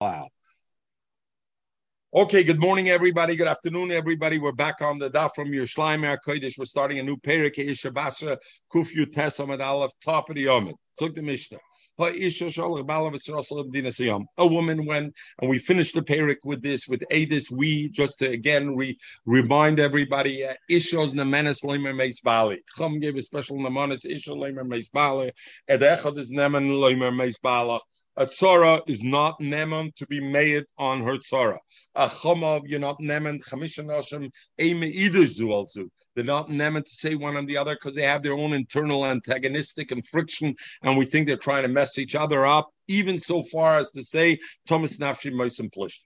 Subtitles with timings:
[0.00, 0.28] Wow.
[2.14, 3.34] Okay, good morning, everybody.
[3.34, 4.38] Good afternoon, everybody.
[4.38, 6.58] We're back on the daf from your Yerushalayim Kodesh.
[6.58, 8.36] We're starting a new Perik Isha Basra
[8.70, 10.74] Kufyu Tesamad Aleph top of the Yomid.
[11.00, 11.56] Look the Mishnah.
[11.98, 12.12] A
[14.46, 17.50] woman went, and we finished the Perik with this, with Adis.
[17.50, 22.62] We just to again re, remind everybody, uh, Ishos Nemenes Leimer Meis Bali.
[22.76, 25.32] Chum gave a special Nemenes Isha Leimer Meis Bali.
[25.68, 27.80] Ed Echad is Nemen Leimer Meis Balach
[28.16, 31.58] a tzara is not neman to be made on her tzara.
[31.94, 35.88] A chomav, you're not neman, chamishan hashem, eime either zualzu.
[36.14, 39.04] They're not neman to say one on the other because they have their own internal
[39.04, 43.42] antagonistic and friction, and we think they're trying to mess each other up, even so
[43.42, 46.00] far as to say, Thomas Nafshi Moisim Plish.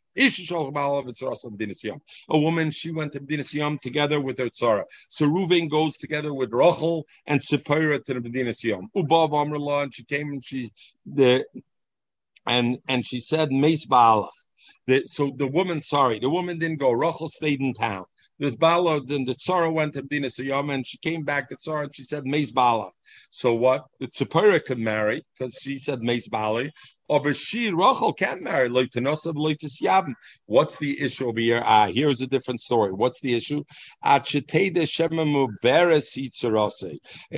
[2.29, 4.83] A woman, she went to Medina Siyam together with her tzara.
[5.09, 8.88] So Ruvain goes together with Rachel and Tzipora to the Medina Siyam.
[8.97, 10.73] Ubav Amrullah, and she came and she
[11.07, 11.45] the
[12.47, 14.30] and and she said Mace Baalach.
[15.05, 16.91] So the woman, sorry, the woman didn't go.
[16.91, 18.07] Rachel stayed in town.
[18.41, 21.83] The Bala, then the Tzara went to Medina Sayyama and she came back to Tzara
[21.85, 22.91] and she said Mace Bala.
[23.30, 23.85] So what?
[24.01, 26.73] The Tzipora could marry because she said Mace Bali.
[27.09, 28.71] Or but she, Rachel, can't marry.
[28.71, 28.95] What's
[30.79, 31.63] the issue over here?
[31.65, 32.93] Ah, here's a different story.
[32.93, 33.63] What's the issue?
[34.02, 34.21] A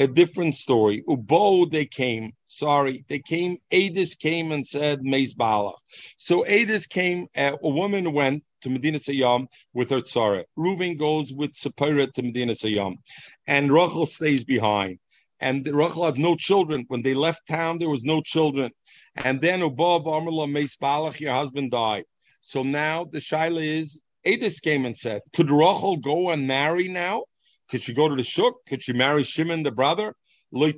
[0.07, 1.03] different story.
[1.09, 2.33] Ubo, they came.
[2.55, 3.57] Sorry, they came.
[3.73, 5.73] Adis came and said Mace Bala.
[6.19, 7.27] So Adis came.
[7.35, 10.45] Uh, a woman went to Medina Sayyam with her tzara.
[10.59, 12.97] Reuven goes with Sapira to Medina Sayyam,
[13.47, 14.99] and Rachel stays behind.
[15.41, 16.85] And Rachel have no children.
[16.89, 18.71] When they left town, there was no children.
[19.17, 22.05] And then above Amrullah Meis Balach, your husband died.
[22.43, 27.25] So now the shaila is, Adis came and said, could Rachel go and marry now?
[27.71, 28.55] Could she go to the shuk?
[28.69, 30.15] Could she marry Shimon, the brother?
[30.55, 30.73] She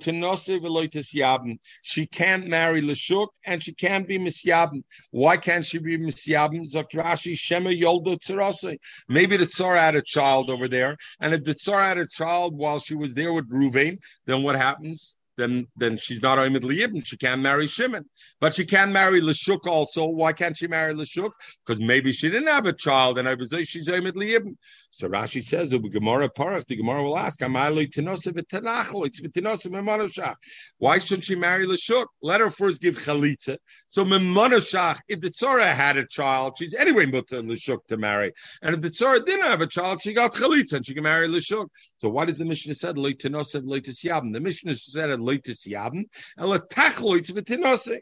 [2.06, 4.84] can't marry Lashuk and she can't be Misyabim.
[5.11, 6.64] Why can't she be Misyabim?
[6.70, 8.78] Zakrashi Shema Yolda Tsarase.
[9.08, 12.56] Maybe the Tsar had a child over there, and if the Tsar had a child
[12.56, 15.17] while she was there with Ruvain, then what happens?
[15.36, 17.05] Then then she's not Oimid Liyibn.
[17.05, 18.05] She can't marry Shimon.
[18.40, 20.06] But she can marry Lashuk also.
[20.06, 21.30] Why can't she marry Lashuk?
[21.64, 24.56] Because maybe she didn't have a child, and I was say she's Oimid Liyibn.
[24.90, 27.40] So Rashi says, the Gemara Parach, the Gemara will ask,
[30.78, 32.06] Why shouldn't she marry Lashuk?
[32.23, 33.56] Let her first give Chalitza.
[33.89, 38.33] So Memonoshach, if the Tzara had a child, she's anyway mutter Lashuk to marry.
[38.62, 41.27] And if the Tzara didn't have a child, she got Chalitza and she can marry
[41.27, 41.67] Lashuk.
[41.96, 44.33] So why does the Mishnah said Ly Tinos and Lightisyab?
[44.33, 46.05] The Mishnah said loitis yabim,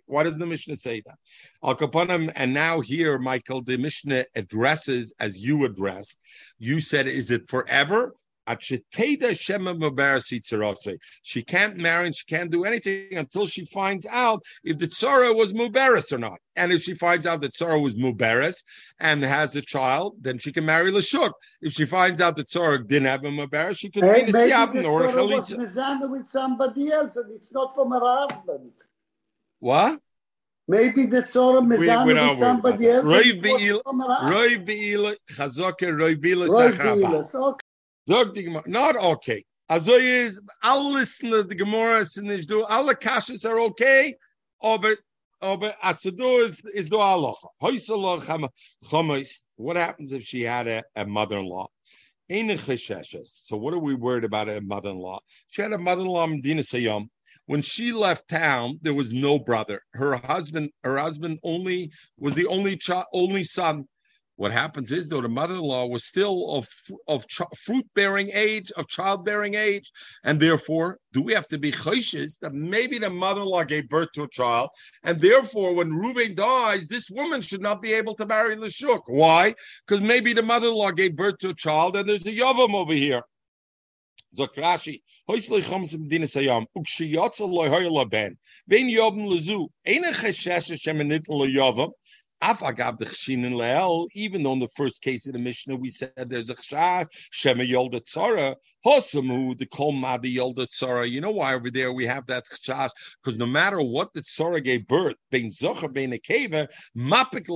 [0.06, 1.19] Why does the Mishnah say that?
[1.62, 6.21] Al kapanim, and now here, Michael, the Mishnah addresses as you addressed.
[6.59, 8.15] You said, is it forever?
[11.22, 15.34] She can't marry and she can't do anything until she finds out if the tzara
[15.34, 16.38] was muberis or not.
[16.56, 18.62] And if she finds out that tzara was muberis
[18.98, 21.32] and has a child, then she can marry Lashuk.
[21.60, 24.34] If she finds out that tzara didn't have a muberis, she could hey, be a
[24.34, 25.56] siyabin or a chalitza.
[25.56, 28.72] was with somebody else and it's not from her husband.
[29.60, 30.00] What?
[30.66, 33.04] Maybe the Tzora mezana with somebody else.
[33.04, 37.59] Roy Be'ila, Chazaka, Roy Be'ila, Zachraba.
[38.09, 39.45] Zog die Gemara, not okay.
[39.69, 44.15] Also is, all listen to the Gemara, sind nicht du, alle Kashas are okay,
[44.63, 44.97] aber,
[45.41, 46.97] aber as do is, is do.
[47.63, 48.27] Hoysalach
[48.91, 49.45] chamois.
[49.57, 51.69] What happens if she had a, a mother-in-law?
[52.29, 55.21] So what are we worried about a mother-in-law?
[55.49, 57.09] She had a mother-in-law, Medina Sayyam.
[57.47, 59.83] When she left town, there was no brother.
[59.93, 63.87] Her husband, her husband only was the only child, only son.
[64.42, 66.69] What happens is, though, the mother-in-law was still of
[67.06, 69.92] of ch- fruit-bearing age, of childbearing age,
[70.25, 74.25] and therefore, do we have to be chayshes that maybe the mother-in-law gave birth to
[74.25, 74.70] a child,
[75.04, 79.03] and therefore, when Reuben dies, this woman should not be able to marry Lashuk.
[79.06, 79.54] Why?
[79.86, 83.22] Because maybe the mother-in-law gave birth to a child, and there's a yavam over here.
[84.36, 88.36] Zok Rashi, Hoisle Choms Medina Sayam, Ukshiyotza Loy Hoyla Ben,
[88.69, 91.92] Lazu, Eine Cheshesh Shemenit Lo Yavam,
[92.42, 97.62] even though in the first case of the Mishnah we said there's a chash, Shema
[97.62, 101.09] Yolda Tzara, Hosamu, the Kol Madi Yolda Tzara.
[101.09, 102.91] You know why over there we have that chash?
[103.22, 107.48] Because no matter what the Tzara gave birth, Bein Zocher, Bein Akeva, Mapik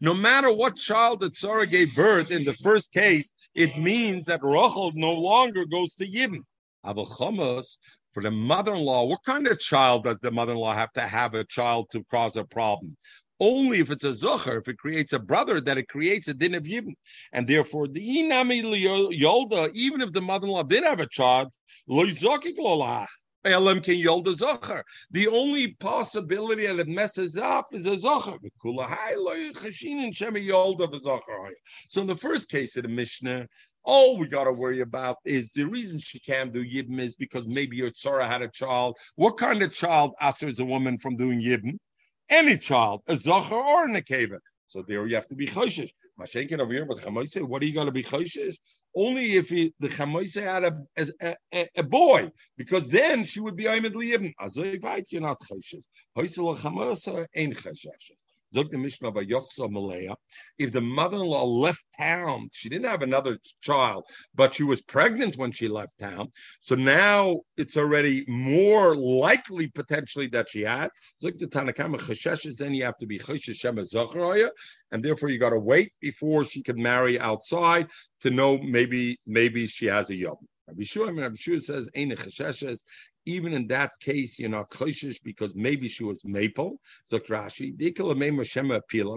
[0.00, 4.40] no matter what child the Tzara gave birth in the first case, it means that
[4.42, 6.40] Rachel no longer goes to Yibn.
[6.84, 7.78] Avachamos,
[8.12, 11.90] for the mother-in-law, what kind of child does the mother-in-law have to have a child
[11.92, 12.96] to cause a problem?
[13.40, 16.54] Only if it's a zocher, if it creates a brother, that it creates a din
[16.54, 16.94] of yibn.
[17.32, 21.52] And therefore, the inami yolda, even if the mother-in-law did have a child,
[23.46, 24.82] Elam can yolda zocher.
[25.10, 28.38] The only possibility that it messes up is a zocher.
[31.88, 33.46] So in the first case of the Mishnah,
[33.84, 37.46] all we got to worry about is the reason she can't do yibn is because
[37.46, 38.96] maybe your tzara had a child.
[39.16, 41.78] What kind of child answers a woman from doing yibn?
[42.28, 44.38] Any child, a zocher or a nekeva.
[44.66, 45.90] So there you have to be choshish.
[46.18, 48.56] Mashenkin over here, but Chamoise, what are you going to be choshish?
[48.96, 53.56] Only if he, the Chamoise had a, a, a, a, boy, because then she would
[53.56, 54.32] be Aymed Liyibn.
[54.40, 55.82] Azoivait, you're not choshish.
[56.16, 58.23] Hoisel Chamoise ain't choshish.
[58.54, 59.24] The Mishnah by.
[60.58, 64.04] If the mother-in-law left town, she didn't have another child,
[64.34, 66.30] but she was pregnant when she left town.
[66.60, 70.90] So now it's already more likely potentially that she had.
[71.20, 71.48] Look the
[72.58, 74.38] then you have to be Chashesh
[74.92, 77.88] and therefore you got to wait before she can marry outside
[78.20, 80.36] to know maybe maybe she has a yom.
[80.68, 81.90] Rabbi Shua, I mean, Rabbi Shua says,
[83.26, 86.80] even in that case, you're not koshish because maybe she was maple.
[87.10, 87.74] Zakrashi,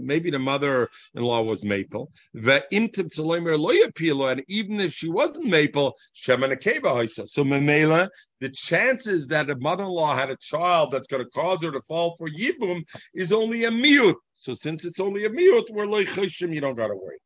[0.04, 2.12] maybe the mother-in-law was maple.
[2.34, 7.28] The intib loya pila, and even if she wasn't maple, Shema Nakeba Hoisa.
[7.28, 8.10] so Memela,
[8.40, 12.16] the chances that a mother-in-law had a child that's going to cause her to fall
[12.18, 12.84] for yibum
[13.14, 14.16] is only a miut.
[14.36, 17.18] So since it's only a miut, we're like you don't got to worry.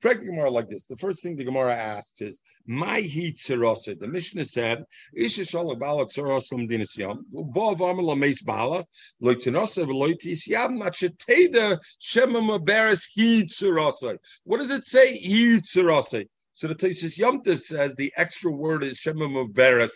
[0.00, 0.84] Frank Gemara like this.
[0.86, 4.84] The first thing the Gemara asks is, "My heat tzirose." The Mishnah said,
[5.14, 8.84] "Isha shalak bala tzirosum dinasyam bo avam lameis bala
[9.22, 15.16] loitinose v'loitis yam macheteda shema maberes tzirose." What does it say?
[15.16, 16.26] Heat tzirose.
[16.54, 19.92] So the Tesis Yomtiv says the extra word is shema maberes.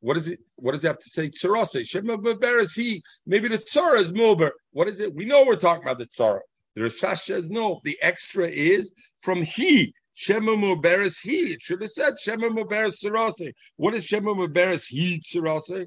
[0.00, 0.40] What is it?
[0.56, 1.28] What does it have to say?
[1.28, 1.86] Tzarase.
[1.86, 3.02] Shema maberes he.
[3.26, 4.50] Maybe the tzara is mober.
[4.72, 5.14] What is it?
[5.14, 6.40] We know we're talking about the tzara.
[6.74, 7.80] The Rashash says no.
[7.84, 9.92] The extra is from he.
[10.14, 11.52] Shema he.
[11.52, 13.52] It should have said Shema Muberes Sarase.
[13.76, 15.86] What is Shema Muberes he Sarase?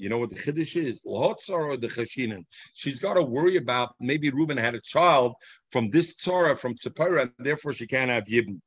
[0.00, 1.02] You know what the chiddush is?
[1.04, 2.44] or the chashinin.
[2.74, 5.34] She's got to worry about maybe Reuben had a child
[5.72, 8.60] from this tzara from Tzipora, and therefore she can't have yibn.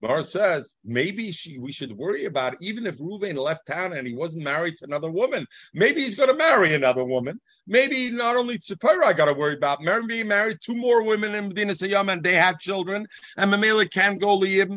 [0.00, 4.06] Mar says maybe she we should worry about it, even if Ruvain left town and
[4.06, 5.46] he wasn't married to another woman.
[5.74, 7.40] Maybe he's going to marry another woman.
[7.66, 9.82] Maybe not only Tzipora I got to worry about.
[9.82, 13.06] Mary being married two more women in Medina Sayyam and they have children
[13.36, 14.70] and Mamela can't go live.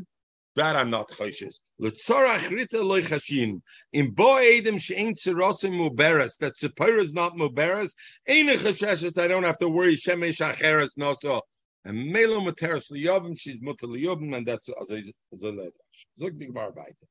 [0.56, 1.62] That I'm not choshes.
[1.80, 3.62] L'tzorach rita loy chashin.
[3.94, 6.38] In bo edem she'ein tzirosim muberes.
[6.40, 7.94] That Tzipora is not muberes.
[8.28, 9.18] Ein chashes.
[9.18, 9.96] I don't have to worry.
[9.96, 11.42] Shemesh acheres noso.
[11.84, 17.08] And Melo Materis Liyovim, she's Mutter Liyovim, and that's Azay Zog the Gemara weiter.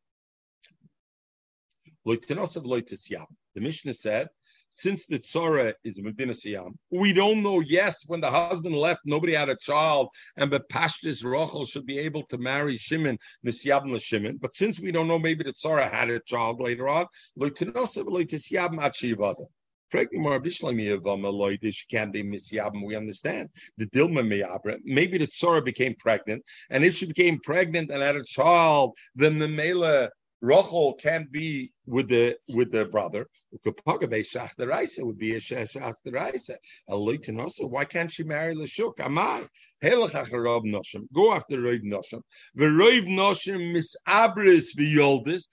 [2.07, 3.09] Loitenosav Loitis
[3.55, 4.29] The Mishnah said,
[4.71, 9.35] since the Tzora is Medina Siyam, we don't know, yes, when the husband left, nobody
[9.35, 14.39] had a child, and the Pashtis Rochel should be able to marry Shimon, Nisyabim Shimon.
[14.41, 17.07] But since we don't know, maybe the Tzora had a child later on,
[17.39, 19.47] Loitenosav Loitis Yam Achivada.
[19.93, 20.07] She um,
[21.91, 22.87] can't be misyabim.
[22.87, 24.79] We understand the dilma miyabra.
[24.85, 29.39] Maybe the tzora became pregnant, and if she became pregnant and had a child, then
[29.39, 30.11] the mela
[30.43, 33.27] Rachel can't be with the with the brother.
[33.53, 34.57] Would be a shach
[37.39, 38.97] also, why can't she marry Lashuk?
[38.97, 39.47] Amai.
[39.83, 42.23] Go after Roiv Noshim.
[42.55, 45.49] The Roiv Noshim misabris v'yoldis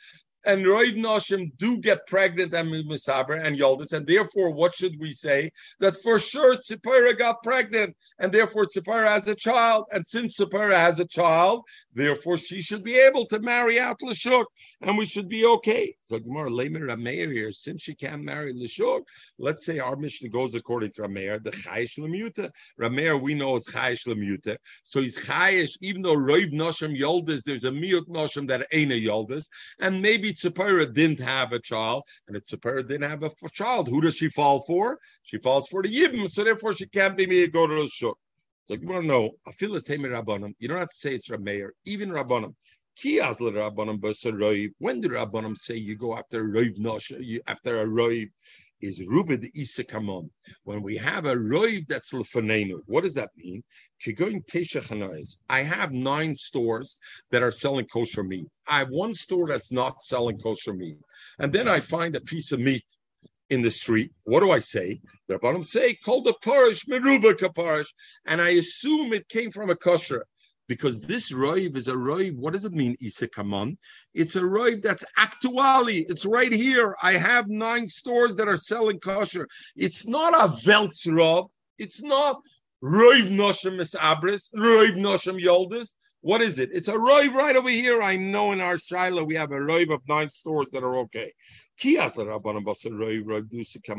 [0.47, 5.11] and Roiv Noshim do get pregnant and Misaber and Yoldis, and therefore, what should we
[5.11, 5.51] say?
[5.81, 10.75] That for sure Tzipora got pregnant, and therefore Tzipora has a child, and since Tzipora
[10.75, 14.45] has a child, therefore she should be able to marry out Lashuk,
[14.81, 15.96] and we should be okay.
[16.07, 19.01] So Gemara Lamer Rameir here, since she can't marry Lashuk,
[19.39, 22.49] let's say our mission goes according to Rameir, the Chayish Lemuta.
[22.79, 27.65] Rameir we know is Chayish Lemuta, so he's Chayish, even though Roiv Noshim Yoldis, there's
[27.65, 29.49] a Miut Noshim that ain't a Yoldis,
[29.81, 33.99] and maybe Tzipora didn't have a child, and if Tzipora didn't have a child, who
[33.99, 34.99] does she fall for?
[35.23, 38.17] She falls for the Yibim, so therefore she can't be me go to Shuk.
[38.63, 40.53] So I feel the Tamer Rabbanim.
[40.59, 42.53] You don't have to say it's Rameir, even Rabbanim.
[43.03, 48.29] When did Rabbanim say you go after Roiv Nosh, after a Roiv?
[48.81, 50.29] is Rubid Isakamon.
[50.63, 53.63] When we have a Roiv that's Lefanenu, what does that mean?
[55.49, 56.97] I have nine stores
[57.31, 58.47] that are selling kosher meat.
[58.67, 60.97] I have one store that's not selling kosher meat.
[61.39, 62.85] And then I find a piece of meat
[63.49, 64.11] in the street.
[64.23, 65.01] What do I say?
[65.27, 67.87] The bottom say, called the parish, meruba kaparish.
[68.25, 70.25] And I assume it came from a kosher
[70.67, 72.35] because this roiv is a roiv.
[72.35, 73.77] What does it mean, Isikaman?
[74.13, 75.99] It's a roiv that's actually.
[76.09, 76.95] It's right here.
[77.01, 79.47] I have nine stores that are selling kosher.
[79.75, 81.49] It's not a veltzrov.
[81.77, 82.41] It's not
[82.83, 85.93] roiv noshem misabris, roiv noshem yoldis.
[86.27, 86.71] What is it?
[86.73, 88.01] It's a roiv right over here.
[88.01, 91.31] I know in our Shiloh we have a roiv of nine stores that are okay.
[91.81, 92.03] Come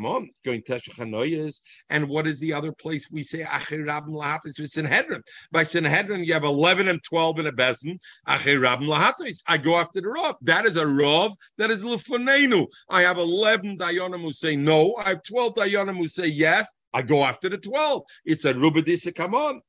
[0.04, 1.60] on, going Teshachanoyas.
[1.88, 5.22] And what is the other place we say Achir Rabim Lahatis with Sanhedrin?
[5.52, 7.98] By Sanhedrin, you have 11 and 12 in a bezin.
[8.28, 9.38] Achir Rabim Lahatis.
[9.46, 10.36] I go after the Rav.
[10.42, 11.32] That is a Rav.
[11.56, 12.66] That is Lufanenu.
[12.90, 14.94] I have 11 Dayanim who say no.
[14.96, 16.70] I have 12 Dayanim who say yes.
[16.92, 18.02] I go after the 12.
[18.26, 19.62] It's a Rubadisa, come on.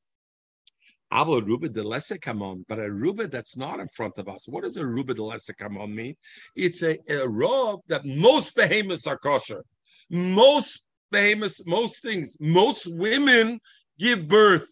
[1.12, 4.48] Avo ruba de lesekamon, but a ruba that's not in front of us.
[4.48, 6.14] What does a ruba de lesekamon mean?
[6.54, 9.64] It's a, a robe that most behemoths are kosher.
[10.08, 13.60] Most behemoths, most things, most women
[13.98, 14.66] give birth.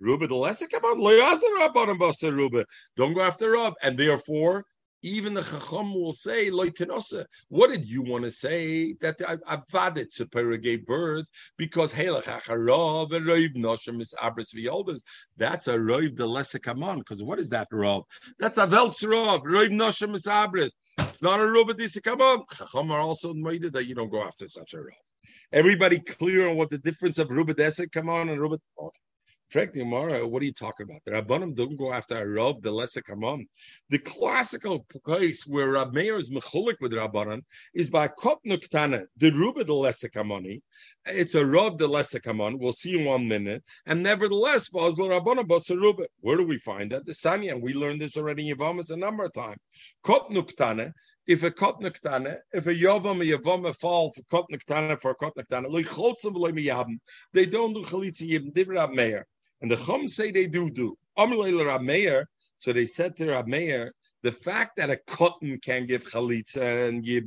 [0.00, 2.64] Ruba de lesekamon,
[2.96, 4.64] don't go after Rob, and therefore
[5.04, 10.86] even the Chacham will say, What did you want to say that Avadet Tzipora gave
[10.86, 11.26] birth?
[11.58, 12.08] Because That's
[15.68, 16.98] a Roiv the lesser Kaman.
[17.00, 18.04] Because what is that Rav?
[18.38, 20.72] That's a Veltz Rav, Roiv Noshem is Abris.
[20.98, 22.40] It's not a Rav Adisa Kaman.
[22.56, 24.94] Chacham are also made that you don't go after such a Rav.
[25.52, 28.60] Everybody clear on what the difference of Rubid Esek Kaman and Rubid.
[28.78, 29.03] Okay.
[29.50, 31.00] Frank Gemara, what are you talking about?
[31.04, 33.46] The Rabbanim don't go after a Rav, the lesser Kamon.
[33.88, 39.30] The classical place where Rab Meir is mechulik with Rabbanim is by Kopnuk Tana, the
[39.30, 40.60] Ruba the lesser Kamoni.
[41.06, 42.58] It's a Rav the lesser Kamon.
[42.58, 43.62] We'll see in one minute.
[43.86, 46.06] And nevertheless, Basel Rabbanim Basaruba.
[46.20, 47.06] Where do we find that?
[47.06, 49.58] The Sanya, we learned this already in Yavamas a number of times.
[50.04, 50.92] Kopnuk Tana,
[51.26, 55.48] if a kotnaktana, if a yavam a yavam fall for kotnik tana for a kotnik
[55.48, 55.68] tana,
[57.32, 59.26] they don't do chalitza yibn divrab meir.
[59.64, 60.94] And the Chum say they do do.
[61.16, 67.24] So they said to Rab the fact that a cotton can give chalitza and give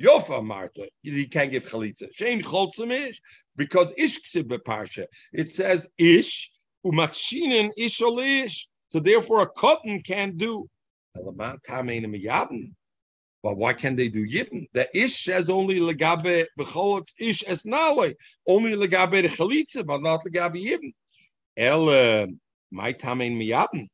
[0.00, 2.06] yofa marta, he can't give chalitza.
[2.14, 3.20] Shame cholzim ish
[3.56, 5.04] because ish ksib parsha.
[5.34, 6.50] It says ish
[6.86, 8.66] umachshinin ish ish.
[8.88, 10.66] So therefore, a cotton can't do.
[11.14, 11.34] But
[13.58, 14.68] why can't they do yibn?
[14.72, 18.14] The ish says only legabe b'cholotz ish es nawe,
[18.46, 20.94] only legabe the chalitza, but not legabe yibn.
[21.56, 22.28] El
[22.70, 23.88] my tamein miyabin.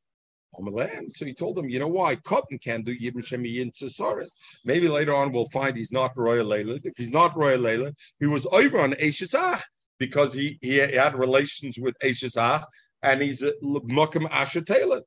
[1.08, 2.16] So he told him, you know why?
[2.16, 4.32] Cotton can do Yibn Shemiyin Tsasaris.
[4.64, 6.80] Maybe later on we'll find he's not Royal Layla.
[6.84, 9.62] If he's not Royal Layla, he was over on Eshesach
[9.98, 12.64] because he, he had relations with Eshesach
[13.02, 15.02] and he's a Mukam Asher Taylor.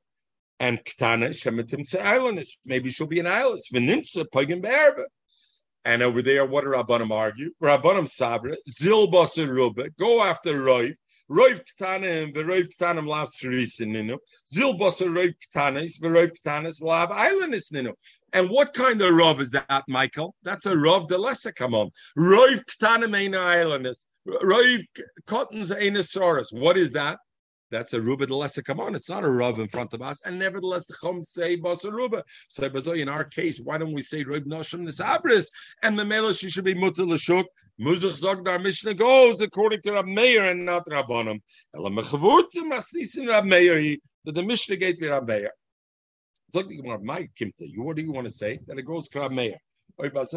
[0.60, 2.56] And Ktana Shemitim Islandist.
[2.64, 3.72] Maybe she'll be an islandist.
[3.72, 5.04] Venimsa Pagan Berba.
[5.84, 7.50] And over there, what do Rabbanim argue?
[7.62, 10.94] Rabbanim Sabra, Zil Ruba, go after Roiv,
[11.30, 14.18] Roiv Ktanim, Veroiv Ktanim last Sharisin Nino,
[14.52, 17.94] Zilbos Roiv Ktanis, Veroiv Ktanis Lab Islandis Nino.
[18.32, 20.34] And what kind of rov is that, Michael?
[20.42, 21.90] That's a rov the lesser come on.
[22.18, 24.04] Roiv Ktanim Aina Islandis.
[24.28, 24.84] Roiv
[25.26, 26.52] Cottons Ainosaurus.
[26.52, 27.18] What is that?
[27.74, 28.62] That's a ruba the lesser.
[28.62, 30.20] Come on, it's not a rub in front of us.
[30.24, 32.22] And nevertheless, the chum say basa ruba.
[32.48, 35.46] So in our case, why don't we say rub noshim nisabris?
[35.82, 37.46] And the mela she should be mutal l'shuk.
[37.80, 41.40] Muzach zog our Mishnah goes according to Rab Meir and not Rabbanim.
[41.74, 43.96] Ela mechavurtim asnisin Rab Meir.
[44.24, 45.50] That the Mishnah gave me Rab Meir.
[46.54, 47.76] Zog the Gemara, my kimta.
[47.76, 48.60] What do you want to say?
[48.68, 49.56] That it goes to Rab Meir.
[49.96, 50.32] Let's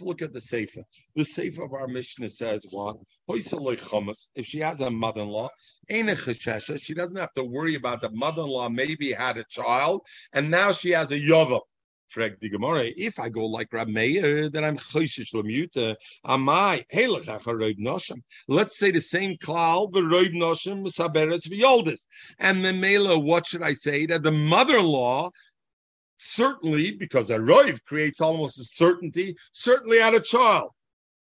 [0.00, 0.82] look at the Sefer.
[1.16, 2.96] The Sefer of our Mishnah says what?
[3.28, 5.48] If she has a mother-in-law,
[5.90, 10.02] she doesn't have to worry about the mother-in-law maybe had a child,
[10.32, 11.60] and now she has a yovam.
[12.16, 15.96] If I go like Rab Meir, then I'm choishish lemuta.
[16.24, 17.26] Amai helach
[17.78, 18.22] noshim.
[18.46, 22.06] Let's say the same klal v'roiv noshim saberes v'yoldis.
[22.38, 24.06] And the mela, what should I say?
[24.06, 25.30] That the mother-in-law
[26.18, 30.70] certainly because a roiv creates almost a certainty, certainly out a child.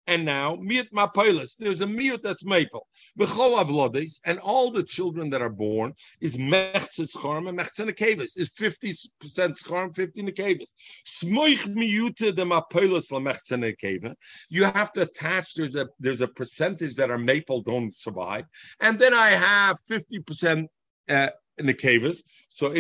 [0.08, 2.88] And now, miut mapilis, there's a miut that's maple.
[3.20, 8.50] V'chol avlodis, and all the children that are born is mechtzes charm and mechtzes is
[8.50, 10.74] 50% charm, 50 nekavis.
[11.08, 14.16] Smoich miute the mapilis la mechtzes.
[14.50, 18.46] You have to attach, there's a there's a percentage that are maple, don't survive.
[18.80, 20.66] And then I have 50%
[21.10, 21.30] uh,
[21.62, 22.24] in the caves.
[22.50, 22.74] So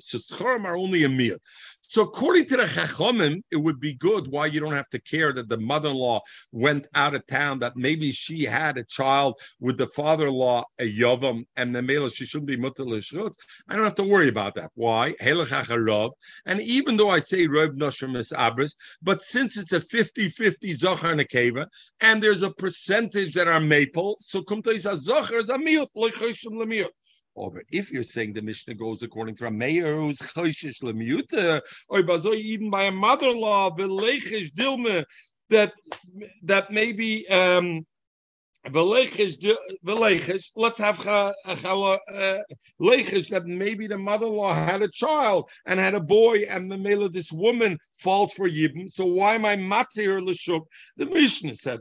[0.00, 1.38] So Schorim are only a meal.
[1.92, 5.30] So according to the Chachomim, it would be good why you don't have to care
[5.34, 9.88] that the mother-in-law went out of town, that maybe she had a child with the
[9.88, 14.28] father-in-law, a Yavam, and the male, she shouldn't be Mutter I don't have to worry
[14.28, 14.70] about that.
[14.74, 15.14] Why?
[15.20, 21.12] And even though I say Rov Noshim is Abris, but since it's a 50-50 Zohar
[21.12, 21.66] Nekeva,
[22.00, 25.88] and there's a percentage that are maple, so Kumta is a Zohar is a Miut,
[25.94, 26.88] Loichoshim Lemiut.
[27.34, 31.60] Oh, but if you're saying the Mishnah goes according to a mayor who's choishish lemiyuta,
[31.88, 32.00] or
[32.34, 33.70] even by a mother-in-law,
[34.50, 35.04] dilme,
[35.48, 35.72] that
[36.42, 37.86] that maybe um,
[38.68, 41.32] Velechish, let's have uh,
[42.80, 47.02] lechish that maybe the mother-in-law had a child and had a boy, and the male
[47.02, 48.88] of this woman falls for yibum.
[48.88, 50.62] So why am I matir l'shuk?
[50.96, 51.80] The Mishnah said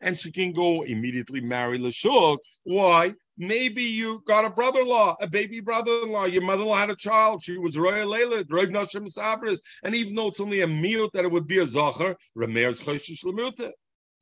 [0.00, 2.38] and she can go immediately marry l'shuk.
[2.64, 3.14] Why?
[3.38, 6.26] Maybe you got a brother-in-law, a baby brother-in-law.
[6.26, 7.42] Your mother-in-law had a child.
[7.42, 9.58] She was royal Leila, Rav Nashim Sabris.
[9.82, 13.24] And even though it's only a mute that it would be a zacher, Rameir's choshish
[13.24, 13.72] lemute.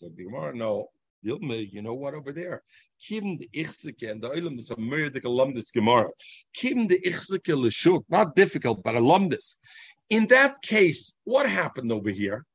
[0.01, 0.89] The Gemara, no,
[1.25, 2.63] Dilma, you know what over there?
[3.07, 6.09] Kim the Ichzike, and the Olam is a murdic alumnus Gemara.
[6.55, 9.59] Kim the Ichzike Lashuk, not difficult, but alumnus.
[10.09, 12.47] In that case, what happened over here?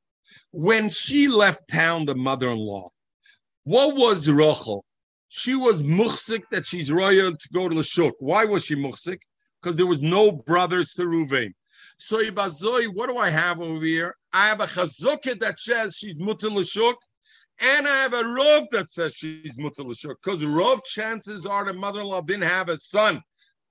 [0.52, 2.90] When she left town, the mother in law,
[3.64, 4.84] what was Rachel?
[5.30, 8.14] She was muhsik that she's royal to go to Lashuk.
[8.20, 9.20] Why was she muhsik?
[9.62, 11.52] Because there was no brothers to Ruvain.
[11.98, 14.16] So Ibazoi, what do I have over here?
[14.34, 16.96] I have a chazukah that says she's mutal Lashuk,
[17.60, 22.22] and I have a Rov that says she's Mutal because Rov chances are the mother-in-law
[22.22, 23.22] didn't have a son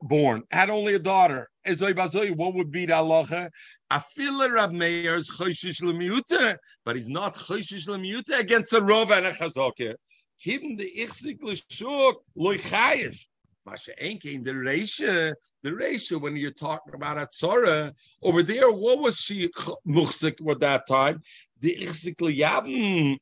[0.02, 1.48] born, had only a daughter.
[1.66, 3.50] What would be the halacha?
[3.90, 9.32] Afila Rab Meir's choishish lemiuta, but he's not choishish lemiuta against the Rov and a
[9.32, 9.94] chazokah.
[10.38, 13.26] Him the ichzik l'shuk loy chayish.
[13.66, 18.98] Masha Enke in the Reisha, the Reisha, when you're talking about Atzora, over there, what
[18.98, 19.48] was she
[19.88, 21.22] muchsik at that time?
[21.60, 23.16] The ichzik liyabim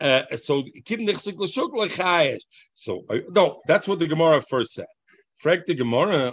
[0.00, 0.64] uh, so
[2.74, 4.86] So uh, no, that's what the Gemara first said.
[5.38, 6.32] Frank the Gemara,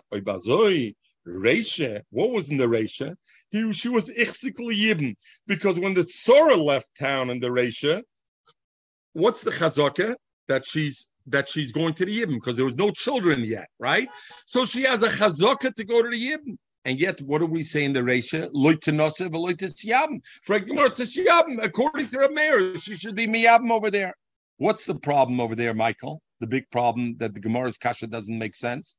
[1.28, 3.16] Reisha, what was in the Reisha?
[3.50, 5.16] He, she was ichsikli yibn
[5.48, 8.04] because when the Tzora left town in the Reisha,
[9.14, 10.16] what's the chazaka
[10.48, 14.08] that she's that she's going to the yibn because there was no children yet, right?
[14.46, 16.58] So she has a chazaka to go to the yibn.
[16.86, 18.52] And yet, what do we say in the Reisha?
[18.54, 20.22] Loitanose v'loitasiyabim.
[20.44, 24.14] For according to Rameir, she should be miyabim over there.
[24.58, 26.22] What's the problem over there, Michael?
[26.40, 28.98] The big problem that the Gemara's kasha doesn't make sense.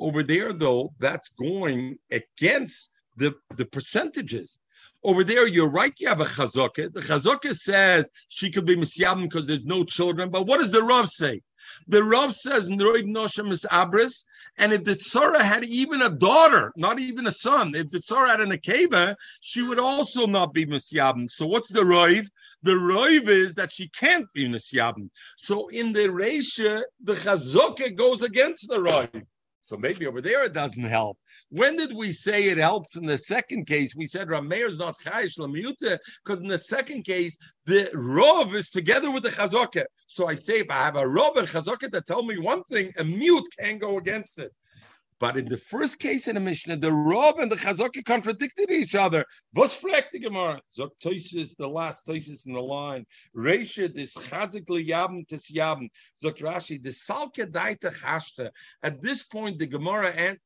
[0.00, 4.58] Over there, though, that's going against the, the percentages.
[5.04, 5.92] Over there, you're right.
[5.98, 6.92] You have a chazaka.
[6.92, 10.30] The chazaka says she could be misyabim because there's no children.
[10.30, 11.42] But what does the Rav say?
[11.88, 14.24] The Rav says Noib Noshem is Abris,
[14.58, 18.28] and if the Tzara had even a daughter, not even a son, if the Tzara
[18.28, 21.30] had an Akeba, she would also not be Misyabim.
[21.30, 22.28] So what's the Rav?
[22.62, 25.10] The Rav is that she can't be Misyabim.
[25.36, 29.08] So in the Reisha, the Chazokah goes against the Rav.
[29.66, 31.18] So maybe over there it doesn't help.
[31.50, 33.96] When did we say it helps in the second case?
[33.96, 38.70] We said Rameir is not Chayish Lamiyuta because in the second case the Rov is
[38.70, 39.84] together with the Chazaka.
[40.06, 42.92] So I say if I have a Rov and Chazaka that tell me one thing,
[42.98, 44.52] a mute can go against it.
[45.18, 48.94] But in the first case in the Mishnah, the Rav and the Chazaka contradicted each
[48.94, 49.24] other.
[49.54, 50.60] Was the Gemara?
[50.78, 53.06] Zok Toisis, the last Toisis in the line.
[53.34, 55.50] Reisha, this Chazik liyabim tis.
[55.50, 58.50] Zok Rashi, the Salke daita chashta.
[58.82, 60.38] At this point, the Gemara and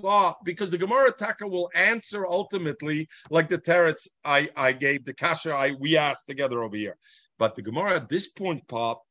[0.00, 5.14] thought because the Gemara Taka will answer ultimately like the terets I, I gave the
[5.14, 6.96] kasha I we asked together over here.
[7.38, 9.05] But the Gemara at this point, Pop,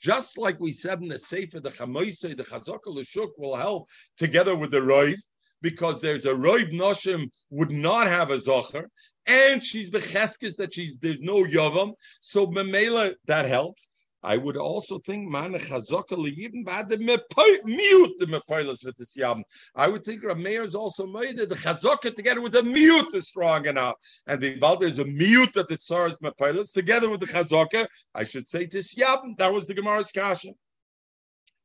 [0.00, 4.56] just like we said in the Sefer, the Chamoise, the Chazaka Lashuk will help together
[4.56, 5.18] with the Roiv,
[5.60, 8.86] because there's a Roiv Noshim would not have a Zocher,
[9.26, 13.88] and she's Becheskis that she's there's no Yavam, so Memela that helps.
[14.22, 19.42] I would also think man chazaka even bad the mute the mepoilas with the siyam.
[19.74, 23.66] I would think Rameir is also made the chazaka together with the mute is strong
[23.66, 27.26] enough, and the Balder is a mute that the tsar is mepoilas together with the
[27.26, 27.86] chazaka.
[28.14, 29.36] I should say to siyam.
[29.38, 30.50] That was the Gemara's kasha.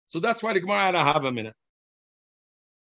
[0.08, 1.56] So that's why the Gemara had to have a minute.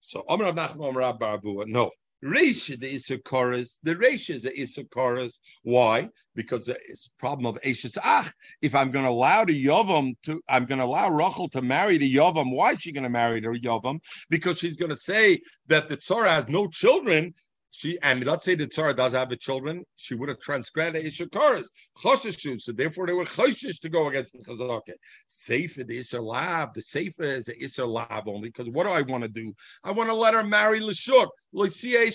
[0.00, 1.90] So Amr Nachman Amr Barabua, no.
[2.26, 5.38] Reisha the Issachorus, the Reisha is the Issachorus.
[5.62, 6.08] Why?
[6.34, 8.30] Because it's a problem of Eishes Ach.
[8.60, 11.98] If I'm going to allow the Yovam to, I'm going to allow Rachel to marry
[11.98, 12.52] the Yovam.
[12.52, 14.00] Why is she going to marry the Yovam?
[14.28, 17.32] Because she's going to say that the Tzara has no children,
[17.70, 21.66] she and let's say the Tsar does have children, she would have transgressed Ishakaras,
[21.98, 24.92] Choshishu, so therefore they were Choshish to go against the Chazaka.
[25.28, 29.02] Sefer the Isser Lab, the Sefer is the Isser Lab only, because what do I
[29.02, 29.52] want to do?
[29.84, 31.28] I want to let her marry Lashuk.
[31.54, 32.06] Eh,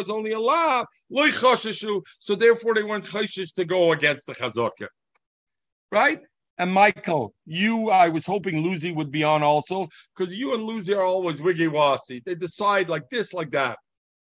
[0.00, 0.86] is only a lab,
[2.20, 4.86] so therefore they weren't Choshish to go against the Chazaka.
[5.90, 6.20] Right?
[6.58, 10.92] And Michael, you, I was hoping Lucy would be on also, because you and Lucy
[10.92, 12.22] are always wiggy wassy.
[12.24, 13.78] They decide like this, like that.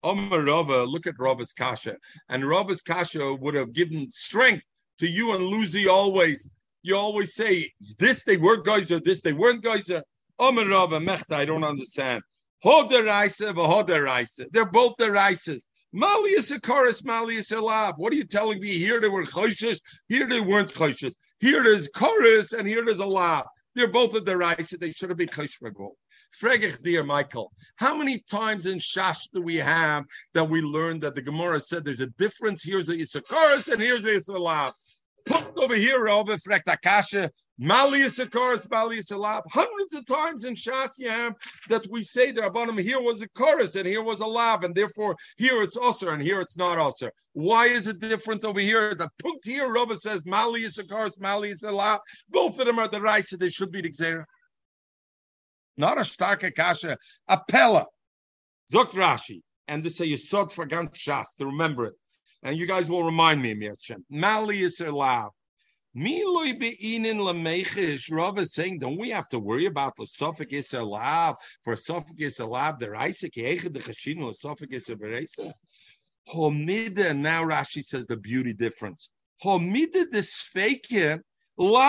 [0.05, 1.97] Omer Rava, look at Rava's kasha.
[2.29, 4.63] And Rava's kasha would have given strength
[4.99, 6.47] to you and Lucy always.
[6.83, 10.03] You always say, this they were geyser, this they weren't geyser.
[10.37, 12.21] Omer Rava, Mechta, I don't understand.
[12.63, 14.45] Hoderaisa, Hoderaisa.
[14.51, 15.65] They're both the rices.
[15.91, 16.51] Mali is
[17.51, 17.95] a lab.
[17.97, 18.77] What are you telling me?
[18.77, 21.15] Here they were choishes, here they weren't choishes.
[21.39, 23.45] Here there's chorus, and here there's a lab.
[23.73, 24.69] They're both the rice.
[24.77, 25.91] They should have been choshmagol.
[26.41, 31.15] Fregich, dear Michael, how many times in Shash do we have that we learned that
[31.15, 32.63] the Gemara said there's a difference?
[32.63, 34.73] Here's a Issachar and here's a.
[35.25, 39.41] Put over here, Rabbi Frektakasha, Mali Issachar, Mali Issachar.
[39.49, 41.33] Hundreds of times in Shas have
[41.69, 44.75] that we say that Rabbanim here was a chorus and here was a lav, and
[44.75, 47.11] therefore here it's usher and here it's not usher.
[47.33, 48.93] Why is it different over here?
[48.93, 51.99] The punkt here, Rabbi says Mali Issachar, Mali Issachar.
[52.29, 54.25] Both of them are the right, so they should be the Xera
[55.77, 57.85] not a starke kasha, a pella.
[58.73, 61.93] Zokt Rashi, and this is a yisod for ganz shas to remember it.
[62.43, 64.03] And you guys will remind me, Mirshem.
[64.09, 65.31] Mali is allowed.
[65.95, 68.11] Miloi beinin lamechish.
[68.11, 72.13] Rav is saying, don't we have to worry about the suffix is allowed for suffix
[72.19, 75.53] is allowed the Isaac the chashin the suffix is beresa.
[76.27, 77.17] Homida.
[77.17, 79.09] Now Rashi says the beauty difference.
[79.43, 80.87] Homida this fake
[81.57, 81.79] This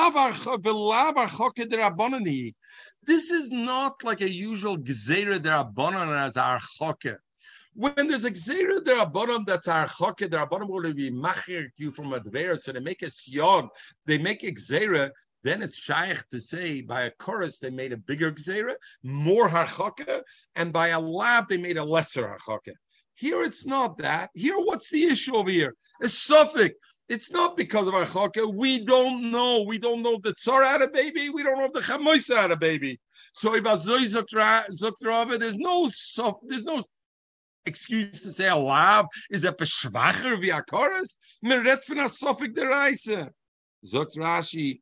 [3.31, 7.18] is not like a usual gzeira derabanan as our choke.
[7.74, 12.20] When there's a gzeira derabanan that's our choke, derabanan will be machir you from a
[12.20, 13.68] dveir, so they make a sion,
[14.07, 15.11] they make a gzeira,
[15.42, 20.22] then it's shaykh to say by a chorus they made a bigger gzeira, more harchoke,
[20.55, 22.72] and by a lab they made a lesser harchoke.
[23.16, 24.31] Here it's not that.
[24.35, 25.74] Here, what's the issue over here?
[26.02, 26.76] A suffix.
[27.08, 28.52] It's not because of our Achaka.
[28.52, 29.62] We don't know.
[29.62, 31.30] We don't know the Tsar had a baby.
[31.30, 32.98] We don't know if the Chamoisa had a baby.
[33.32, 35.90] So if Azoy Zokrava, there's no
[36.48, 36.82] there's no
[37.64, 41.16] excuse to say a lab is a beschwacher via chorus.
[41.44, 43.28] Meret von a Sofik der Reise.
[43.86, 44.80] Zokt Rashi,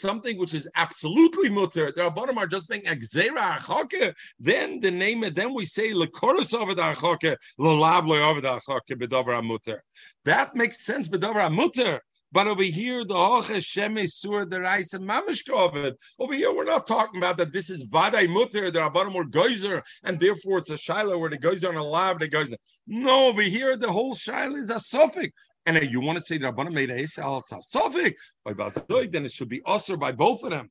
[0.00, 1.92] something which is absolutely mutter.
[1.94, 4.14] The rabbanim are just being exera achoke.
[4.38, 9.44] Then the name, then we say lekorus over the achoke, lelav over the achoke bedover
[9.44, 9.82] mutter.
[10.24, 12.00] That makes sense bedover mutter.
[12.34, 15.94] But over here, the Hoche Sheme Sur the Rice and Mamish Kovid.
[16.18, 19.84] Over here, we're not talking about that this is Vadai Mutter, the Rabbanim or Geyser,
[20.02, 22.56] and therefore it's a Shiloh where the Geyser on a lab, the Geyser.
[22.88, 25.32] No, over here, the whole Shiloh is a suffix.
[25.66, 29.32] And you want to say that Rabbanim made a Esel Safik by Bazadoy, then it
[29.32, 30.70] should be usher by both of them.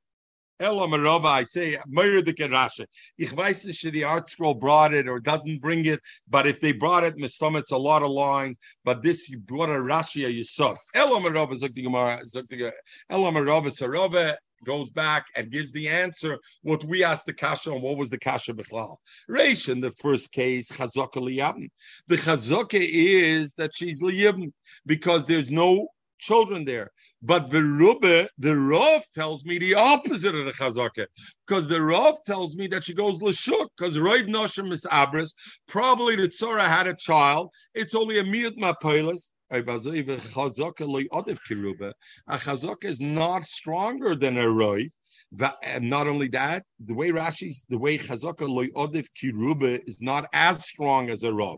[0.59, 2.85] Ella Marova, I say, murder the Kerasha.
[3.17, 7.03] Ich weiß nicht the ArtScroll brought it or doesn't bring it, but if they brought
[7.03, 10.75] it, Mistam, it's a lot of lines, but this you brought a Rashi, you saw.
[10.93, 12.19] Ella Gemara,
[13.09, 17.81] Ella Marova, Sarova, goes back and gives the answer what we asked the kasha and
[17.81, 18.97] what was the kasha bichlal.
[19.29, 21.69] Reish in the first case chazaka liyabn.
[22.07, 24.51] The chazaka is that she's liyabn
[24.85, 25.87] because there's no
[26.23, 26.89] children there.
[27.21, 31.05] But the Rubbe, the Rav tells me the opposite of the Chazaka.
[31.47, 35.33] Because the Rav tells me that she goes Lashuk, because Rav Noshim is Abris.
[35.67, 37.49] Probably the Tzora had a child.
[37.73, 39.31] It's only a Miut Mapelis.
[39.53, 39.61] A
[42.37, 44.89] chazaka is not stronger than a roiv.
[45.61, 50.25] And not only that, the way Rashi's, the way chazaka loy odif kiruba is not
[50.33, 51.57] as strong as a rov.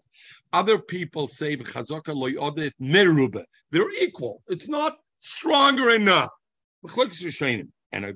[0.51, 3.45] Other people say chazaka loy odif meruba.
[3.71, 4.43] They're equal.
[4.47, 6.31] It's not stronger enough.
[7.95, 8.10] And I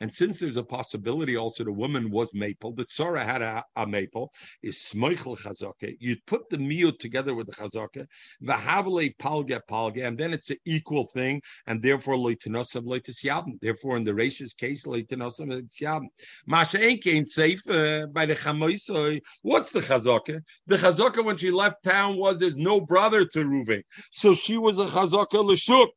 [0.00, 3.86] and since there's a possibility also the woman was maple, the tzara had a, a
[3.86, 5.94] maple, is smoichel chazaka.
[6.00, 8.06] You'd put the miut together with the chazaka,
[8.42, 13.60] v'havale palga palga, and then it's an equal thing, and therefore leitanosav leitisyabim.
[13.60, 16.08] Therefore, in the racist case, leitanosav leitisyabim.
[16.46, 19.20] Masha ain't safe uh, by the chamoisoi.
[19.42, 20.40] What's the chazaka?
[20.68, 24.78] The chazaka when she left town was there's no brother to Ruven, so she was
[24.78, 25.88] a chazaka l'shuk.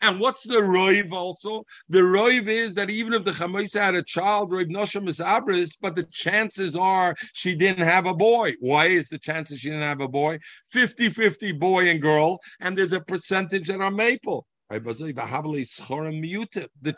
[0.00, 1.64] And what's the roiv also?
[1.88, 5.76] The roiv is that even if the Chamaisa had a child, roiv nosham is abris,
[5.80, 8.54] but the chances are she didn't have a boy.
[8.60, 10.38] Why is the chances she didn't have a boy?
[10.72, 14.46] 50-50 boy and girl, and there's a percentage that are maple.
[14.70, 14.80] The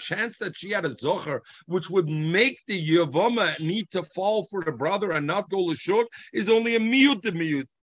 [0.00, 4.64] chance that she had a zocher, which would make the Yavoma need to fall for
[4.64, 7.30] the brother and not go Lashuk, is only a mute the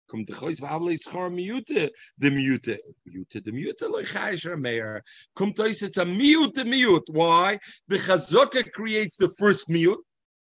[0.05, 1.91] mute kommt der Kreuz vable is char miute?
[2.17, 2.79] De miute.
[3.05, 5.01] Miute de miute le chaysher meir
[5.35, 7.09] kommt euch it's a miute miute.
[7.09, 7.59] Why?
[7.87, 9.97] The chazoka creates the first miute.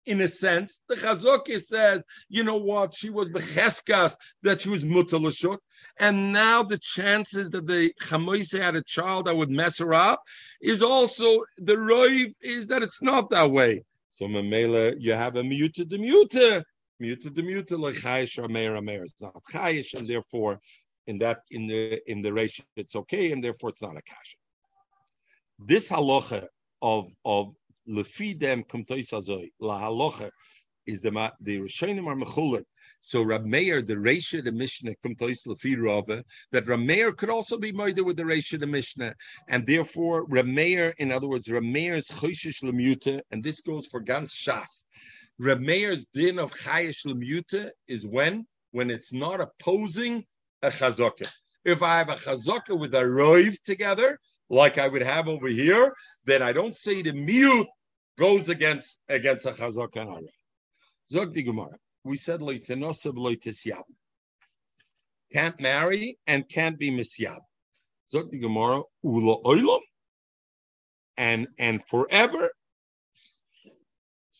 [0.07, 2.95] In a sense the chazoka says you know what?
[2.95, 5.59] She was becheskas that she was mutalashuk
[5.99, 10.23] and now the chances that the chamoise had a child that would mess her up
[10.61, 13.83] is also the roiv is that it's not that way.
[14.13, 16.63] So mamela you have a miute de miute
[17.05, 19.03] muted the muted like chayish or meir meir.
[19.05, 20.61] It's not chayish, and therefore,
[21.07, 24.39] in that in the in the ratio, it's okay, and therefore it's not a kasha.
[25.71, 26.43] This halacha
[26.83, 27.45] of of
[27.97, 30.31] lefi them kumtois azoi la halacha
[30.87, 32.65] is the the rishonim are mechulik.
[33.01, 37.59] So Rab Meir, the Reisha, the Mishnah, kumtois lefi Rava, that Rab Meir could also
[37.59, 39.15] be moide with the Reisha, the Mishnah,
[39.49, 44.01] and therefore Rab Meir, in other words, Rab Meir's choishish lemuta, and this goes for
[44.01, 44.85] gans shas.
[45.39, 50.25] Rab Meir's din of chayish lemuta is when when it's not opposing
[50.63, 51.29] a chazakah.
[51.65, 54.19] If I have a chazakah with a roiv together,
[54.49, 55.93] like I would have over here,
[56.25, 57.67] then I don't say the mute
[58.19, 60.29] goes against against a chazakah and a roiv.
[61.11, 61.77] Zog di Gemara.
[62.05, 63.83] We said loitenosav loitisyab.
[65.33, 67.41] Can't marry and can't be misyab.
[68.09, 68.83] Zog di Gemara.
[69.03, 69.81] Ula oilam.
[71.17, 72.51] And and forever.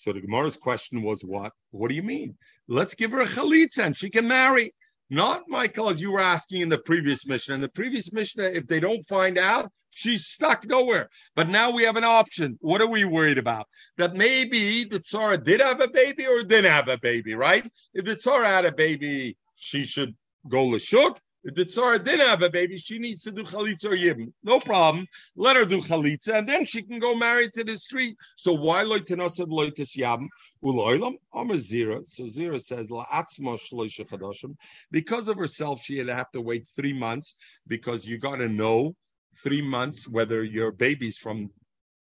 [0.05, 1.53] So the Gemara's question was what?
[1.71, 2.37] What do you mean?
[2.69, 4.75] Let's give her a chalitza and she can marry.
[5.09, 7.55] Not Michael, as you were asking in the previous mission.
[7.55, 11.09] In the previous mission, if they don't find out, She's stuck nowhere.
[11.37, 12.59] But now we have an option.
[12.61, 13.69] What are we worried about?
[13.97, 17.65] That maybe the Tsara did have a baby or didn't have a baby, right?
[17.95, 20.17] If the Tsara had a baby, she should
[20.49, 21.19] go Lashuk.
[21.45, 24.33] The Tsara didn't have a baby, she needs to do Chalitza or Yibn.
[24.43, 25.07] No problem.
[25.37, 28.17] Let her do Chalitza, and then she can go married to the street.
[28.37, 30.29] So why loitenosav loites yabim?
[30.65, 31.17] Uloilam?
[31.35, 32.07] Amar Zira.
[32.07, 34.57] So Zira says, La'atzma shloisha chadashim.
[34.91, 38.49] Because of herself, she had to have to wait three months because you got to
[38.49, 38.97] know
[39.37, 41.51] three months, whether your baby's from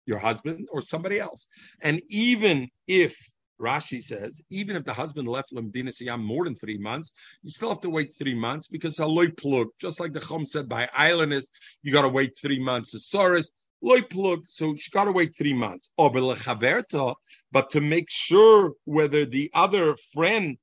[0.05, 1.47] your husband or somebody else.
[1.81, 3.17] And even if
[3.63, 7.69] Rashi says, even if the husband left Lamdina Siyam more than three months, you still
[7.69, 11.49] have to wait three months because Aloy plug, just like the Chum said by islanders,
[11.81, 12.91] you got to wait three months.
[12.91, 13.47] The Soros,
[13.81, 15.91] loy plug, so she got to wait three months.
[15.97, 16.09] Oh,
[17.51, 20.57] but to make sure whether the other friend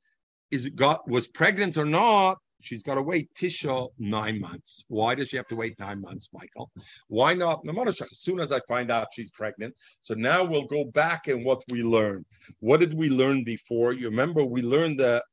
[0.50, 4.84] is got was pregnant or not, she's got to wait Tisha nine months.
[4.88, 6.70] Why does she have to wait nine months, Michael?
[7.08, 7.60] Why not?
[7.86, 9.74] As soon as I find out she's pregnant.
[10.02, 12.24] So now we'll go back and what we learned.
[12.60, 13.92] What did we learn before?
[13.92, 15.24] You remember we learned that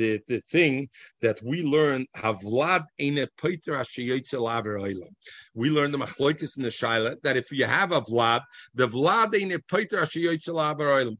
[0.00, 0.88] the, the thing
[1.20, 2.84] that we learn Havlad.
[5.54, 8.40] We learned the Machloikis in the Shaila that if you have a Vlad,
[8.74, 10.06] the Vlad Eine Peter.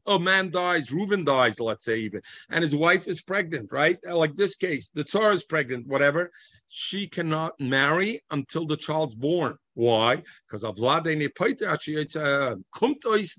[0.07, 3.99] Oh, man dies, Reuven dies, let's say even, and his wife is pregnant, right?
[4.07, 6.31] Uh, like this case, the Tsar is pregnant, whatever.
[6.67, 9.57] She cannot marry until the child's born.
[9.75, 10.23] Why?
[10.47, 11.29] Because of Kumtois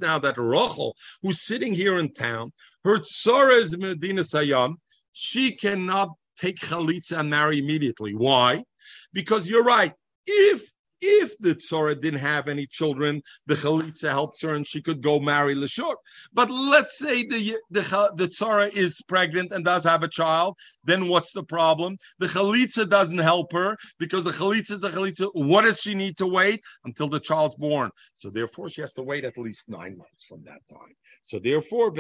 [0.01, 2.53] now that Rachel, who's sitting here in town,
[2.85, 4.77] her Tsara is Medina Sayam,
[5.13, 8.15] she cannot take chalitza and marry immediately.
[8.15, 8.65] Why?
[9.13, 9.93] Because you're right.
[10.27, 10.73] If
[11.03, 15.19] if the tzara didn't have any children, the chalitza helps her and she could go
[15.19, 15.97] marry Lashuk.
[16.33, 17.83] But let's say the, the,
[18.15, 21.97] the is pregnant and does have a child, then what's the problem?
[22.21, 25.29] The chalitza doesn't help her because the chalitza is a chalitza.
[25.33, 26.61] What does she need to wait?
[26.85, 27.91] Until the child's born.
[28.15, 30.95] So therefore, she has to wait at least nine months from that time.
[31.23, 31.93] So therefore,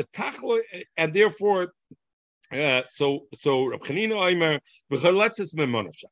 [0.96, 1.72] and therefore,
[2.86, 4.60] so so Rab Chanina Omer
[4.90, 6.04] v'chaletzes memonavsha.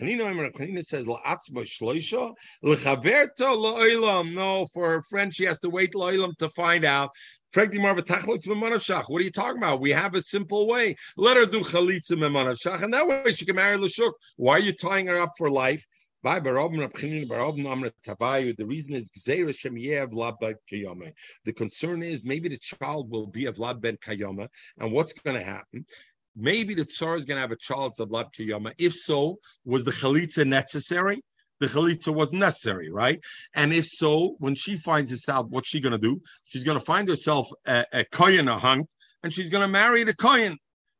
[0.00, 4.34] Chanina Omer Chanina says la'atzma shloisha l'chaverta la'olam.
[4.34, 7.10] No, for her friend she has to wait la'olam to find out.
[7.54, 7.74] What are
[9.22, 9.80] you talking about?
[9.80, 10.94] We have a simple way.
[11.16, 14.12] Let her do chalitza memanavshach, and that way she can marry Lashuk.
[14.36, 15.82] Why are you tying her up for life?
[16.26, 16.42] The
[18.66, 19.08] reason is
[21.44, 25.36] the concern is maybe the child will be a Vlad ben Kayama, and what's going
[25.38, 25.86] to happen?
[26.34, 28.72] Maybe the Tsar is going to have a child of Vlad Kayama.
[28.76, 31.22] If so, was the Chalitza necessary?
[31.60, 33.20] The Chalitza was necessary, right?
[33.54, 36.20] And if so, when she finds herself, what's she going to do?
[36.44, 38.88] She's going to find herself a, a a hunk,
[39.22, 40.58] and she's going to marry the Kohen.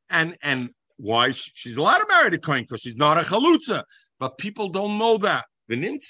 [0.08, 1.32] And and why?
[1.32, 3.82] She's allowed to marry the Kohen because she's not a Chalutza.
[4.18, 5.44] But people don't know that.
[5.68, 6.06] They're going to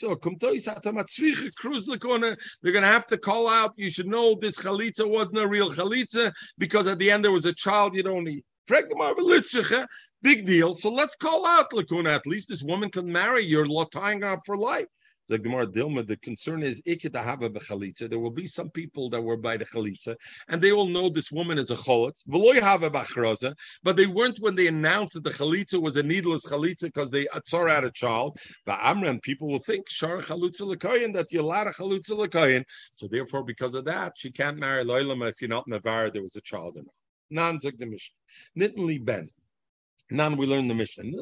[2.83, 3.73] have to call out.
[3.77, 7.47] You should know this chalitza wasn't a real chalitza because at the end there was
[7.47, 8.45] a child you don't need.
[10.23, 10.75] Big deal.
[10.75, 11.67] So let's call out.
[11.73, 13.45] At least this woman can marry.
[13.45, 14.87] You're tying her up for life.
[15.29, 18.09] The Gemara Dilma, the concern is ikitahava b'chalitza.
[18.09, 20.15] There will be some people that were by the chalitza,
[20.49, 22.23] and they all know this woman is a cholitz.
[23.83, 27.25] But they weren't when they announced that the chalitza was a needless chalitza because they
[27.27, 28.39] atzar had a child.
[28.65, 32.65] But Amran, people will think shar chalitza lekayin that you're allowed a lekayin.
[32.93, 36.13] So therefore, because of that, she can't marry loylama if you're not navar.
[36.13, 36.95] There was a child or not.
[37.31, 39.29] Nan zog the ben.
[40.11, 41.13] Now we learn the mission.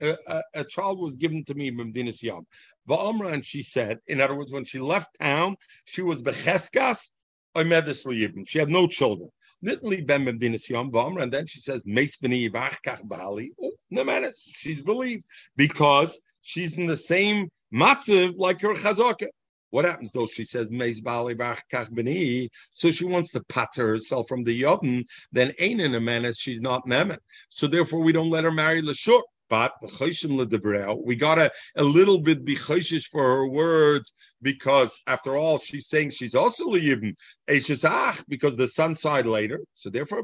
[0.00, 2.44] A, a, a child was given to me Medina Siyam.
[2.88, 7.10] Va'amra, and she said, in other words, when she left town, she was becheskas
[7.54, 7.64] or
[8.46, 9.28] She had no children.
[9.64, 12.50] Nitli ben Medina Siyam and then she says, Meis b'ni
[13.04, 13.52] bali.
[13.62, 15.24] Oh, she's believed
[15.56, 19.26] because she's in the same matziv like her chazaka.
[19.72, 20.26] What happens though?
[20.26, 20.90] She says, so
[22.90, 26.86] she wants to patter herself from the Yodin, then ain't in a menace, she's not
[26.86, 27.16] Nemet.
[27.48, 29.22] So therefore, we don't let her marry Lashur.
[29.48, 31.50] But we got a,
[31.82, 37.14] little bit be for her words because after all, she's saying she's also liyibim
[38.28, 39.60] because the sun side later.
[39.74, 40.22] So therefore,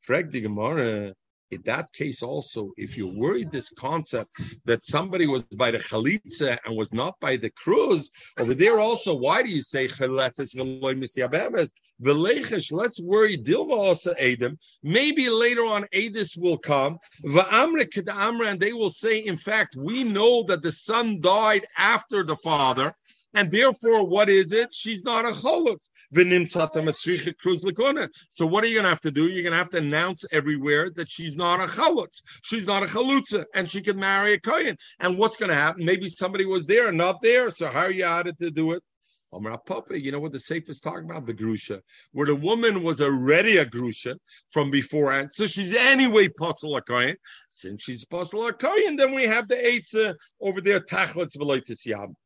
[0.00, 1.14] Frag the Gemara
[1.50, 4.30] in that case also, if you're worried this concept
[4.64, 9.14] that somebody was by the chalitza and was not by the cruise, over there also,
[9.14, 10.40] why do you say chalitza
[12.72, 14.58] let's worry dilva also Adam.
[14.82, 16.98] Maybe later on Adis will come.
[17.24, 22.94] And they will say, in fact, we know that the son died after the father.
[23.36, 24.72] And therefore, what is it?
[24.72, 25.88] She's not a cholutz.
[28.30, 29.28] So what are you going to have to do?
[29.28, 32.22] You're going to have to announce everywhere that she's not a cholutz.
[32.42, 34.78] She's not a chalutza, and she can marry a kohen.
[35.00, 35.84] And what's going to happen?
[35.84, 37.50] Maybe somebody was there, and not there.
[37.50, 38.82] So how are you out to do it?
[39.32, 41.26] You know what the safe is talking about?
[41.26, 44.16] The grusha, where the woman was already a grusha
[44.50, 47.16] from beforehand, so she's anyway puzzle a kohen.
[47.50, 48.52] Since she's puzzle a
[48.96, 52.16] then we have the eitzah over there, tachlitz v'loitis yam.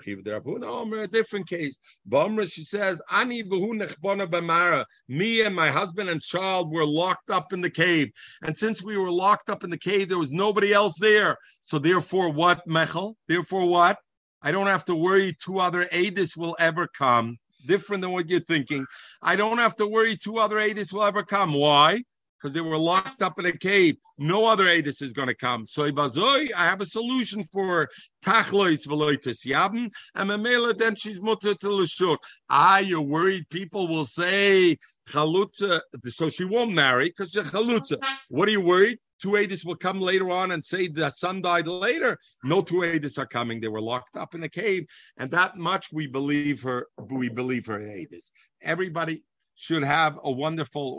[0.00, 1.78] A different case.
[2.08, 4.84] Bamra, she says, Ani b'mara.
[5.08, 8.10] Me and my husband and child were locked up in the cave.
[8.42, 11.36] And since we were locked up in the cave, there was nobody else there.
[11.62, 13.14] So therefore, what, Mechel?
[13.28, 13.98] Therefore, what?
[14.42, 17.38] I don't have to worry two other Adis will ever come.
[17.66, 18.86] Different than what you're thinking.
[19.22, 21.52] I don't have to worry two other Adis will ever come.
[21.54, 22.02] Why?
[22.42, 23.96] Because they were locked up in a cave.
[24.18, 25.64] No other Adis is going to come.
[25.66, 27.88] So I have a solution for
[28.24, 32.18] tachloitz veloitis yabim, and Mamela then she's mutter to l'shuk.
[32.50, 34.76] Ah, you're worried people will say
[35.08, 38.02] chalutza, so she won't marry because she's chalutza.
[38.28, 38.98] What are you worried?
[39.20, 42.18] Two Adis will come later on and say the son died later.
[42.42, 43.60] No two Adis are coming.
[43.60, 46.88] They were locked up in a cave, and that much we believe her.
[47.08, 48.32] We believe her Adis.
[48.60, 49.22] Everybody
[49.54, 50.98] should have a wonderful.